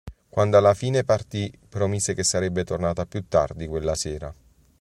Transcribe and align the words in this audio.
Quando 0.29 0.57
alla 0.57 0.73
fine 0.73 1.03
partì, 1.03 1.55
promise 1.69 2.15
che 2.15 2.23
sarebbe 2.23 2.63
tornata 2.63 3.05
più 3.05 3.27
tardi 3.27 3.67
quella 3.67 3.93
sera. 3.93 4.33